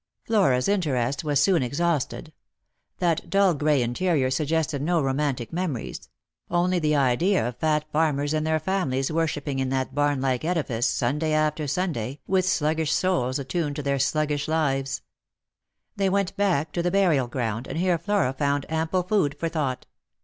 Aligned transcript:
Flora's 0.23 0.67
interest 0.67 1.23
was 1.23 1.39
soon 1.39 1.61
exhausted. 1.61 2.33
That 2.97 3.29
dull 3.29 3.53
gray 3.53 3.83
interior 3.83 4.31
suggested 4.31 4.81
no 4.81 4.99
romantic 4.99 5.53
memories— 5.53 6.09
only 6.49 6.79
the 6.79 6.95
idea 6.95 7.47
of 7.47 7.57
fat 7.57 7.85
farmers 7.91 8.33
and 8.33 8.47
their 8.47 8.59
families 8.59 9.11
worshipping 9.11 9.59
in 9.59 9.69
that 9.69 9.93
barn 9.93 10.19
140 10.19 10.21
Lost 10.23 10.47
for 10.47 10.49
Love. 10.49 10.57
like 10.57 10.57
edifice, 10.71 10.89
Sunday 10.89 11.33
after 11.33 11.67
Sunday, 11.67 12.19
with 12.25 12.47
sluggish 12.47 12.91
souls 12.91 13.37
attuned 13.37 13.75
to 13.75 13.83
their 13.83 13.99
sluggish 13.99 14.47
lives. 14.47 15.03
They 15.97 16.09
went 16.09 16.35
back 16.35 16.71
to 16.71 16.81
the 16.81 16.89
burial 16.89 17.27
ground, 17.27 17.67
and 17.67 17.77
here 17.77 17.99
Flora 17.99 18.33
found 18.33 18.65
ample 18.71 19.03
food 19.03 19.35
for 19.39 19.49
thought. 19.49 19.85